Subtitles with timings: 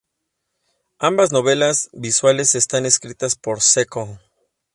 [0.97, 4.19] Ambas novelas visuales están escritas por Seko.